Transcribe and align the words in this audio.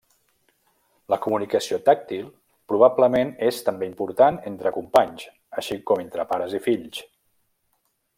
La 1.13 1.17
comunicació 1.25 1.77
tàctil 1.89 2.23
probablement 2.73 3.33
és 3.49 3.59
també 3.67 3.89
important 3.89 4.41
entre 4.53 4.73
companys, 4.81 5.27
així 5.63 5.79
com 5.93 6.03
entre 6.05 6.27
pares 6.33 6.57
i 6.61 6.67
fills. 6.69 7.03